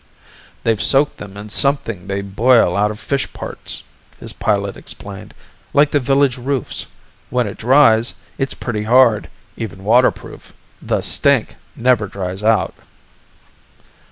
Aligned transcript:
"They've 0.63 0.81
soaked 0.81 1.17
them 1.17 1.37
in 1.37 1.49
something 1.49 2.07
they 2.07 2.23
boil 2.23 2.75
out 2.75 2.89
of 2.89 2.99
fish 2.99 3.31
parts," 3.33 3.83
his 4.19 4.33
pilot 4.33 4.75
explained. 4.75 5.35
"Like 5.75 5.91
the 5.91 5.99
village 5.99 6.37
roofs. 6.39 6.87
When 7.29 7.45
it 7.45 7.59
dries, 7.59 8.15
it's 8.39 8.55
pretty 8.55 8.81
hard, 8.85 9.29
even 9.57 9.83
waterproof. 9.83 10.53
The 10.81 11.01
stink 11.01 11.55
never 11.75 12.07
dries 12.07 12.41
out." 12.41 12.73